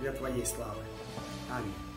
[0.00, 0.82] Для Твоей славы.
[1.50, 1.89] Аминь.